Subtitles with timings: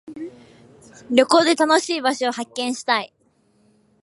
[1.11, 3.13] 旅行で新しい場所を発見したい。